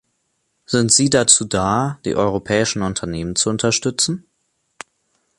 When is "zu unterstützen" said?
3.35-4.25